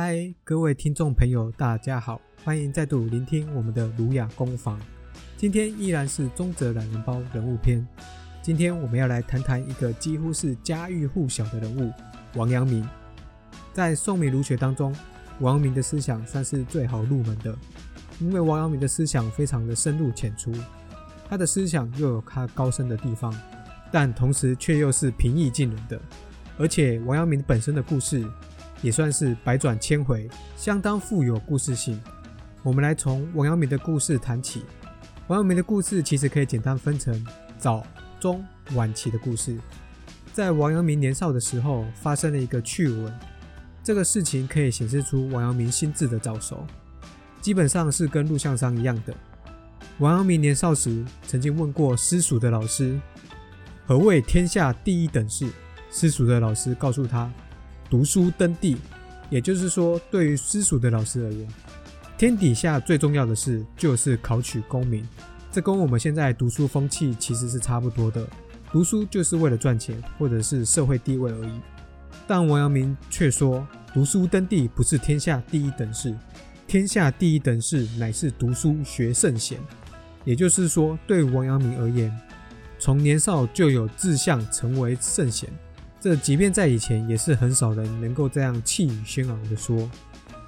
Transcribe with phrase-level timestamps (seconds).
[0.00, 4.80] 嗨，各位听众朋友，大家好，欢迎再度聆听我们的儒雅工坊。
[5.36, 7.84] 今天依然是中泽懒人包人物篇。
[8.40, 11.92] 今天我们要来谈谈一个几乎是家喻户晓的人物——
[12.38, 12.88] 王阳明。
[13.72, 14.94] 在宋明儒学当中，
[15.40, 17.52] 王阳明的思想算是最好入门的，
[18.20, 20.52] 因为王阳明的思想非常的深入浅出，
[21.28, 23.36] 他的思想又有他高深的地方，
[23.90, 26.00] 但同时却又是平易近人的。
[26.56, 28.24] 而且王阳明本身的故事
[28.82, 32.00] 也算是百转千回，相当富有故事性。
[32.62, 34.62] 我们来从王阳明的故事谈起。
[35.26, 37.26] 王阳明的故事其实可以简单分成
[37.58, 37.84] 早、
[38.18, 39.58] 中、晚期的故事。
[40.32, 43.12] 在王阳明年少的时候，发生了一个趣闻。
[43.82, 46.66] 这个事情可以显示出王阳明心智的早熟，
[47.40, 49.14] 基本上是跟录像上一样的。
[49.98, 53.00] 王阳明年少时曾经问过私塾的老师
[53.86, 55.48] ：“何谓天下第一等事？”
[55.90, 57.32] 私塾的老师告诉他
[57.88, 58.76] ：“读书登第。”
[59.30, 61.46] 也就是说，对于私塾的老师而言，
[62.16, 65.06] 天底下最重要的事就是考取功名。
[65.52, 68.26] 这跟我们现在读书风气其实是差不多的，
[68.72, 71.60] 读书就是为了赚钱或者是社会地位而已。
[72.26, 76.14] 但王阳明却说：“读书登第不是天下第一等事，
[76.66, 79.58] 天下第一等事乃是读书学圣贤。”
[80.24, 82.14] 也就是说，对王阳明而言，
[82.78, 85.50] 从年少就有志向成为圣贤。
[86.00, 89.90] 这即便在以前也是很少人能够这样气宇轩昂的说。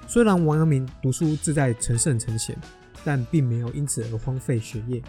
[0.07, 2.57] 虽然王阳明读书志在成圣成贤，
[3.03, 5.01] 但并没有因此而荒废学业，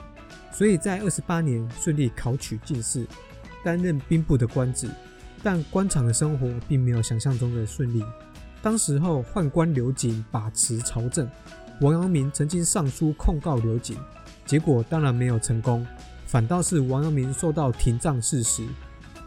[0.53, 3.07] 所以在二十八年顺利考取进士，
[3.65, 4.89] 担任兵部的官职。
[5.45, 8.05] 但官场的生活并没有想象中的顺利。
[8.63, 11.29] 当时候宦官刘瑾把持朝政，
[11.81, 13.97] 王阳明曾经上书控告刘瑾，
[14.47, 15.85] 结果当然没有成功，
[16.27, 18.65] 反倒是王阳明受到廷杖事实。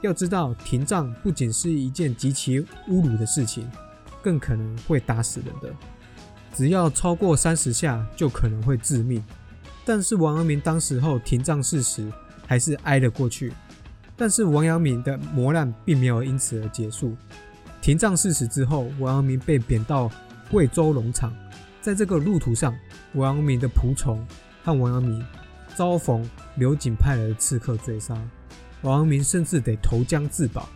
[0.06, 3.70] 要知道，廷杖不仅是一件极其侮辱的事情，
[4.22, 5.74] 更可能会打死人的。
[6.54, 9.22] 只要超过三十下，就可能会致命。
[9.84, 12.10] 但是王阳明当时候廷杖事实，
[12.48, 13.52] 还是挨了过去。
[14.16, 17.16] 但是王阳明的磨难并没有因此而结束。
[17.82, 20.10] 廷杖事实之后，王阳明被贬到
[20.50, 21.36] 贵州龙场，
[21.82, 22.74] 在这个路途上，
[23.14, 24.26] 王阳明的仆从
[24.64, 25.24] 和王阳明
[25.76, 28.18] 遭逢刘瑾派来的刺客追杀。
[28.86, 30.70] 王阳明甚至得投江自保，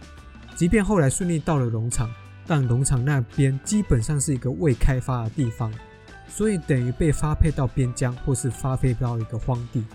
[0.55, 2.09] 即便后来顺利到了农场，
[2.47, 5.71] 但农场那边基本上是一个未开发的地方，
[6.27, 9.85] 所以等于被发配到边疆，或是发配到一个荒地。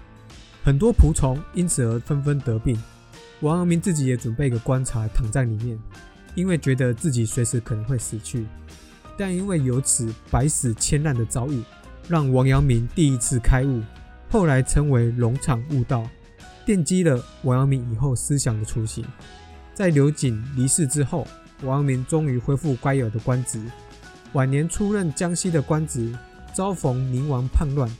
[0.63, 2.81] 很多仆从因此而纷纷得病，
[3.41, 5.77] 王阳明自己也准备一个棺材躺在里面，
[6.37, 8.47] 因为觉得自己随时可能会死去。
[9.19, 11.61] 但因为有此百死千难的遭遇，
[12.09, 13.83] 让王阳明第一次开悟，
[14.31, 16.09] 后来称为龙场悟道。
[16.67, 19.05] 奠基了王阳明以后思想的雏形。
[19.75, 21.27] 在刘瑾离世之后，
[21.63, 23.61] 王阳明终于恢复该有的官职。
[24.33, 26.13] 晚年出任江西的官职，
[26.53, 27.91] 遭逢宁王叛乱，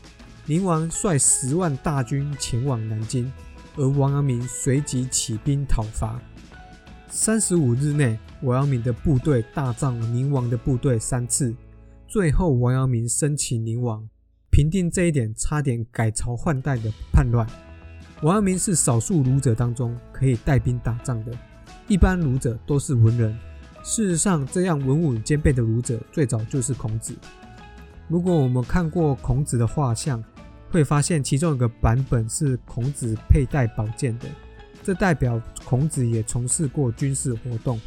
[0.47, 3.33] 宁王率十万大军前往南京，
[3.77, 6.21] 而王阳明随即起兵讨伐。
[7.09, 11.55] 三十五日内，王阳明的部队大战宁王的部队三次，
[12.09, 14.09] 最后王阳明生擒宁王，
[14.51, 17.47] 平定这一点差点改朝换代的叛乱。
[18.23, 21.33] 王阳明是少数儒者当中可以带兵打仗的，
[21.89, 23.37] 一般儒者都是文人。
[23.83, 27.15] 事实上，这样文武兼备的儒者最早就是孔子。
[28.09, 30.23] 如果我们看过孔子的画像，
[30.71, 34.27] 会发现其中有个版本是孔子佩戴宝剑的，
[34.83, 37.79] 这代表孔子也从事过军事活动。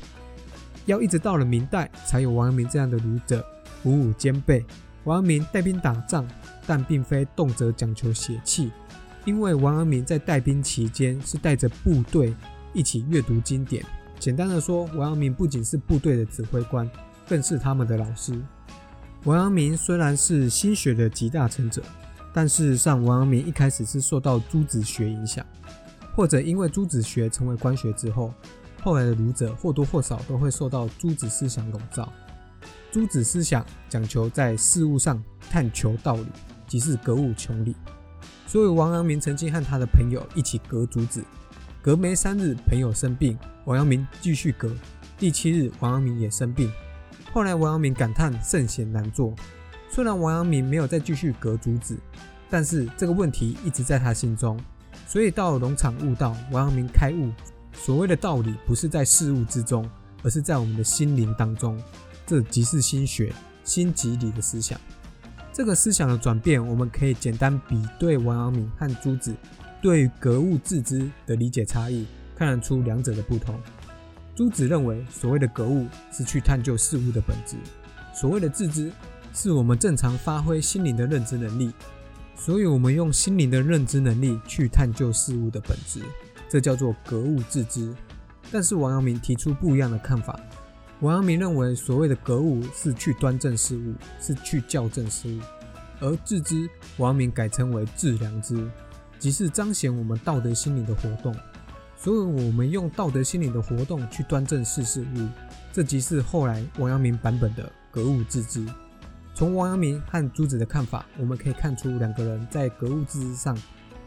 [0.86, 3.44] 要一直到了明代，才有王阳明这样的儒者，
[3.84, 4.64] 文武兼备。
[5.04, 6.28] 王阳明带兵打仗，
[6.68, 8.72] 但并非动辄讲求血气。
[9.28, 12.34] 因为王阳明在带兵期间是带着部队
[12.72, 13.86] 一起阅读经典。
[14.18, 16.90] 简单的说，王阳明不仅是部队的指挥官，
[17.28, 18.42] 更是他们的老师。
[19.26, 21.84] 王阳明虽然是心学的集大成者，
[22.34, 25.46] 但事实上，王阳明一开始是受到朱子学影响，
[26.16, 28.34] 或者因为朱子学成为官学之后，
[28.82, 32.10] 后来的儒者或多或少都会受到朱子思想笼罩。
[32.94, 36.28] 朱子思想讲求在事物上探求道理，
[36.66, 37.76] 即是格物穷理。
[38.48, 41.22] 所以王阳明曾经和他的朋友一起隔竹子，
[41.82, 44.74] 隔没三日，朋友生病，王阳明继续隔。
[45.18, 46.72] 第七日，王阳明也生病。
[47.34, 49.36] 后来王阳明感叹圣贤难做。
[49.90, 51.98] 虽然王阳明没有再继续隔竹子，
[52.50, 54.58] 但是这个问题一直在他心中。
[55.06, 57.30] 所以到了农场悟道，王阳明开悟。
[57.74, 59.88] 所谓的道理不是在事物之中，
[60.24, 61.78] 而是在我们的心灵当中。
[62.26, 63.34] 这即是心学、
[63.64, 64.80] 心即理的思想。
[65.58, 69.36] 这个思想的转变，我们可以简单比对王阳明和朱子
[69.82, 72.06] 对格物致知的理解差异，
[72.36, 73.60] 看得出两者的不同。
[74.36, 77.56] 朱子认为，所谓的格物是去探究事物的本质，
[78.14, 78.92] 所谓的自知，
[79.34, 81.74] 是我们正常发挥心灵的认知能力，
[82.36, 86.04] 所以我们用心灵的认知能力去探究事物的本质，
[86.48, 87.92] 这叫做格物致知。
[88.52, 90.40] 但是王阳明提出不一样的看法。
[91.02, 95.40] 王阳明认为，所谓的格物是去端正事物，是去校正事物，
[96.00, 96.68] 而致知，
[96.98, 98.68] 王阳明改称为致良知，
[99.20, 101.36] 即是彰显我们道德心灵的活动。
[101.96, 105.28] 所以，我们用道德心灵的活动去端正事事物，
[105.72, 108.66] 这即是后来王阳明版本的格物致知。
[109.36, 113.56] 从王阳明和朱子的看法，我们可以看出两个人在格物致知上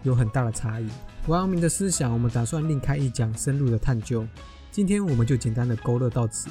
[0.02, 0.88] 有很大的差异。
[1.28, 4.26] 王阳明的思想，我们打算另开一讲深入的探究。
[4.72, 6.48] 今天我们就简单的勾勒到此。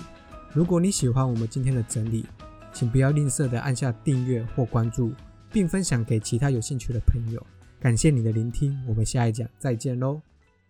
[0.51, 2.25] 如果你喜欢我们今天的整理，
[2.73, 5.13] 请不要吝啬的按下订阅或关注，
[5.51, 7.45] 并分享给其他有兴趣的朋友。
[7.79, 10.21] 感谢你的聆听，我们下一讲再见喽。